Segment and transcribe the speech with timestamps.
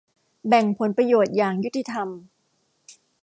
[0.47, 2.07] แบ่งผลประโยชน์อย่างยุติธรรม